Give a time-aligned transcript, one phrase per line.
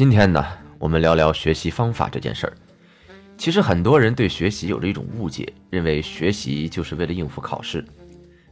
[0.00, 0.42] 今天呢，
[0.78, 2.56] 我们聊聊学习方法这件事儿。
[3.36, 7.84] 其实很多人对学习有着一种误解，认为学习就是为了应付考试。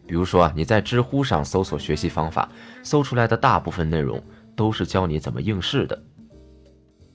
[0.07, 2.51] 比如说啊，你在知乎上搜索学习方法，
[2.83, 4.23] 搜出来的大部分内容
[4.55, 5.99] 都是教你怎么应试的。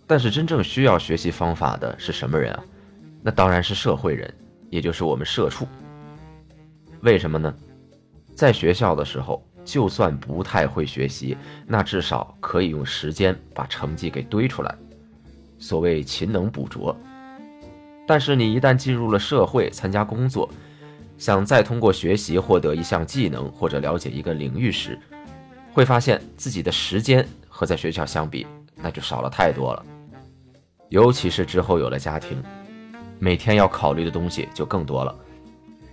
[0.08, 2.64] 但是真正需要学习方法的是什么人啊？
[3.22, 4.34] 那当然是社会人，
[4.72, 5.68] 也就是我们社畜。
[7.02, 7.54] 为什么呢？
[8.36, 9.48] 在学校的时候。
[9.66, 14.76] 就算不太会学习，那至少可以用时间把成绩给堆出来，
[15.58, 16.96] 所谓勤能补拙。
[18.06, 20.50] 但是你一旦进入了社会，参加工作，
[21.18, 25.00] 想再通过学习获得一项技能或者了解一个领域时，
[25.72, 29.86] 会发现自己的时间和在学校相比，那就少了太多了。
[30.90, 32.44] 尤其是之后有了家庭，
[33.18, 35.16] 每天要考虑的东西就更多了，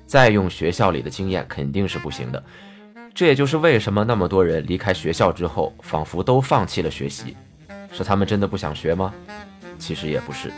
[0.05, 2.45] 再用学校里的经验肯定是不行的。
[3.15, 7.37] 这也就是为什么那么多人离开学校之后，仿佛都放弃了学习，
[7.93, 9.13] 是他们真的不想学吗？
[9.79, 10.51] 其实也不是，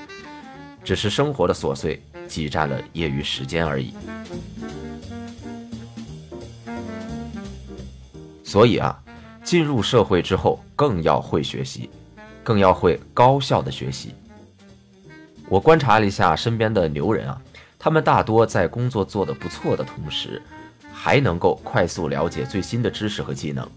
[0.84, 3.94] 只是生活的琐碎挤占了业余时间而已。
[8.44, 8.96] 所以啊，
[9.42, 11.90] 进入社会之后更要会学习，
[12.44, 14.14] 更要会高效的学习。
[15.48, 17.40] 我观察了一下身边的牛人啊，
[17.78, 20.40] 他们大多在工作做得不错的同时。
[21.04, 23.68] 还能够快速了解最新的知识和技能，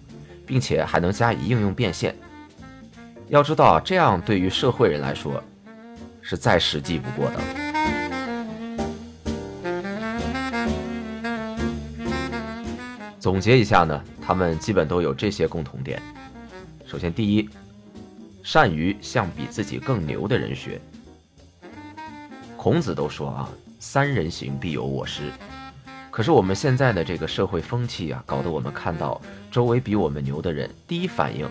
[0.46, 2.16] 并且还能加以应用变现。
[3.30, 5.44] 要知道，这样对于社会人来说
[6.22, 7.40] 是再实际不过的。
[13.20, 16.00] 总结一下呢，他们基本都有这些共同点。
[16.86, 17.50] 首先，第一，
[18.44, 20.80] 善于向比自己更牛的人学。
[22.56, 23.50] 孔子都说啊，
[23.80, 25.24] 三人行必有我师。
[26.16, 29.22] 可是我们现在的这个社会风气啊，搞得我们看到
[29.52, 31.46] 周围比我们牛的人，第一反应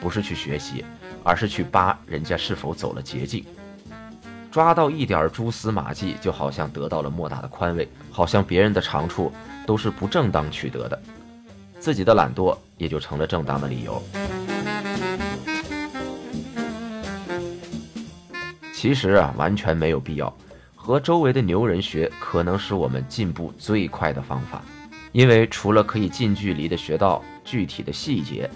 [0.00, 0.84] 不是去学习，
[1.24, 3.44] 而是去扒人家是否走了捷径，
[4.52, 9.32] 抓到一点蛛丝马迹，就好像得到了莫大的宽慰，好像别人的长处
[9.66, 11.02] 都是不正当取得的，
[11.80, 14.00] 自己的懒惰也就成了正当的理由。
[18.72, 20.32] 其实啊，完全没有必要。
[20.84, 24.62] 和周围的牛人学，可能是我们进步最快的方法，
[25.12, 28.50] 因为除了可以近距离的学到具体的细节，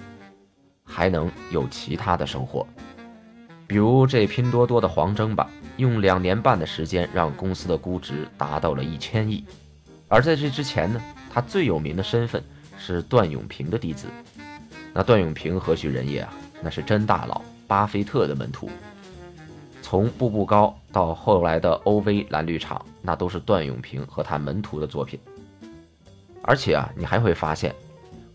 [0.85, 2.67] 还能有其他的收获。
[3.67, 9.43] 比如这拼多多的黄峥吧，用两年半的时间让公司的估值达到了一千亿。
[10.07, 11.01] 而在这之前呢，
[11.33, 12.45] 他最有名的身份
[12.79, 14.07] 是段永平的弟子。
[14.93, 16.35] 那段永平何许人也啊？
[16.63, 18.69] 那是真大佬，巴菲特的门徒。
[19.91, 25.19] 从步步高到后来的 OV 蓝绿厂，那都是段永平和他门徒的作品。
[26.43, 27.75] 而且啊，你还会发现，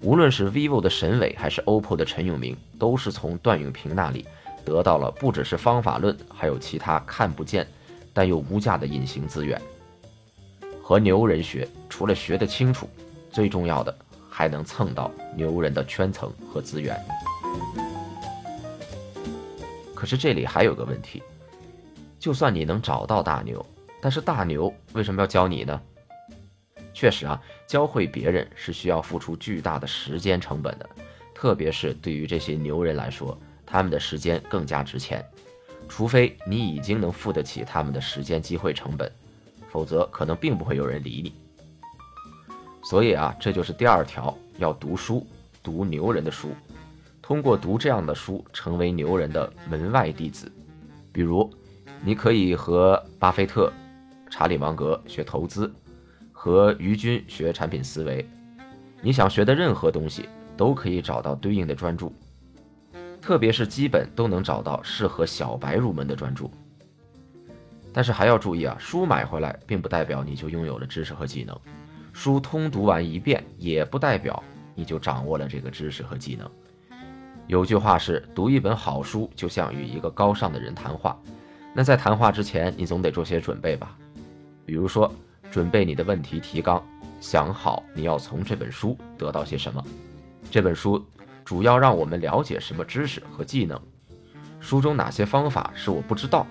[0.02, 4.26] 无论是 vivo 的沈伟还是 OPPO 的陈永明，都是从段永平那里
[4.66, 7.68] 得到了不只是方法论，还有其他看不见
[8.14, 9.62] 但又无价的隐形资源。
[10.82, 12.90] 和牛人学，除了学得清楚，
[13.30, 13.96] 最重要的
[14.28, 17.00] 还能蹭到牛人的圈层和资源。
[19.94, 21.22] 可是这里还有个问题。
[22.24, 23.66] 就算你能找到大牛，
[24.00, 25.82] 但是大牛为什么要教你呢？
[26.94, 30.90] 确实啊，教会别人是需要付出巨大的时间成本的，
[31.36, 35.22] 特别是对于这些牛人来说，他们的时间更加值钱。
[35.90, 39.12] 除非你已经能付得起他们的时间机会成本，
[39.70, 41.34] 否则可能并不会有人理你。
[42.86, 45.28] 所以啊，这就是第二条，要读书，
[45.62, 46.52] 读牛人的书，
[47.22, 50.50] 通过读这样的书，成为牛人的门外弟子，
[51.12, 51.54] 比如。
[52.06, 53.72] 你可以和巴菲特、
[54.30, 55.74] 查理芒格学投资，
[56.34, 58.28] 和于军学产品思维。
[59.02, 60.28] 你想学的任何东西，
[60.58, 62.14] 都可以找到对应的专注，
[63.22, 66.52] 特别是基本都能找到适合小白入门的专注。
[67.94, 71.58] 但是还要注意啊，书买回来并不代表你就拥有了知识和技能，
[72.12, 74.44] 书通读完一遍也不代表
[74.76, 76.52] 你就掌握了这个知识和技能。
[77.48, 81.18] 有句话是，读一本好书就像与一个高尚的人谈话。
[81.74, 83.98] 那在谈话之前，你总得做些准备吧，
[84.66, 85.12] 比如说
[85.52, 86.84] 准备你的问题提纲，
[87.20, 89.84] 想好你要从这本书得到些什么。
[90.52, 91.04] 这本书
[91.44, 93.82] 主要让我们了解什么知识和技能，
[94.60, 96.46] 书中哪些方法是我不知道，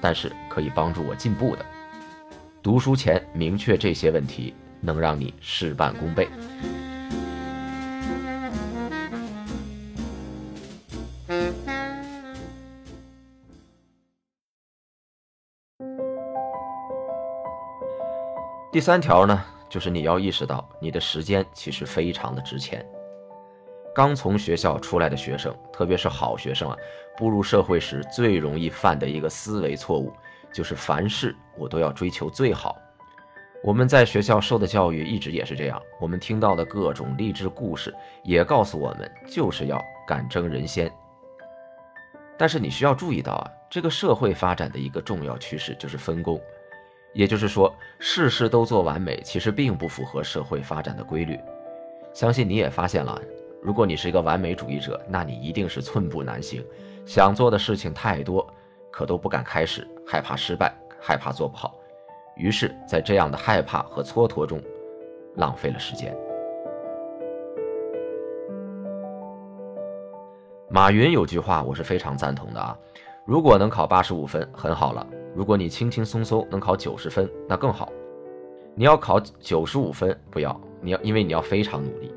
[0.00, 1.66] 但是可以帮助我进步的。
[2.62, 6.28] 读书前明确这些问题，能让你事半功倍。
[18.72, 22.86] 第三条呢，就是你要意识到你的时间其实非常的值钱。
[23.92, 26.76] 刚从学校出来的学生，特别是好学生啊，
[27.16, 30.12] 步入社会时最容易犯的一个思维错误，
[30.54, 32.76] 就是凡事我都要追求最好。
[33.64, 40.88] 我们在学校受的教育一直也是这样，我们听到的各种励志故事也告诉我们，就是要敢争人先。
[42.38, 46.40] 但是你需要注意到啊，这个社会发展的一个重要趋势就是分工。
[47.12, 51.38] 也就是说，事事都做完美，其实并不符合社会发展的规律。
[52.12, 53.20] 相信你也发现了，
[53.62, 56.64] 如果你是一个完美主义者，那你一定是寸步难行，
[57.04, 58.46] 想做的事情太多，
[58.90, 61.76] 可都不敢开始，害怕失败，害怕做不好，
[62.36, 64.60] 于是，在这样的害怕和蹉跎中，
[65.36, 66.16] 浪费了时间。
[70.68, 72.78] 马云有句话，我是非常赞同的啊，
[73.24, 75.04] 如果能考八十五分，很好了。
[75.40, 77.90] 如果你轻轻松松能考九十分，那更好。
[78.74, 82.12] 你要考九十五分，不要，你要因为你要非常努力。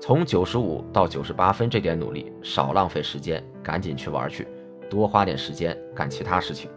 [0.00, 4.46] 从九十五到九十八分这点努力，少浪费时间，赶紧去玩去，
[4.88, 6.70] 多花点时间干其他事情。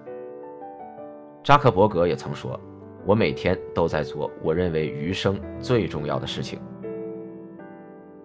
[1.43, 2.59] 扎克伯格也曾说
[3.05, 6.59] ：“我每天都在做我认为余生最重要的事情。”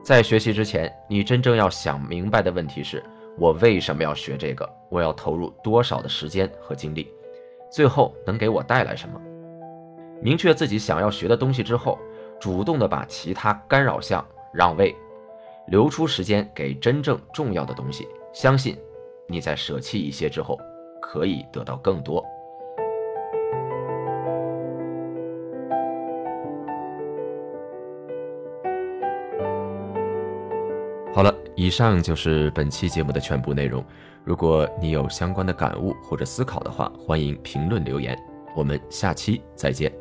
[0.03, 3.05] 在学习之前，你真正要想明白的问题是：
[3.37, 4.67] 我为什么要学这个？
[4.89, 7.13] 我要投入多少的时间和精力？
[7.71, 9.21] 最后能给我带来什么？
[10.21, 11.99] 明确自己想要学的东西之后，
[12.39, 14.23] 主动的把其他干扰项
[14.53, 14.95] 让位，
[15.69, 18.07] 留出时间给真正重要的东西。
[18.33, 18.77] 相信
[19.27, 20.59] 你在舍弃一些之后，
[21.01, 22.25] 可以得到更多。
[31.21, 33.85] 好了，以上就是本期节目的全部内容。
[34.25, 38.19] 如果你有相关的感悟或者思考的话，欢迎评论留言。
[38.57, 40.00] 我们下期再见。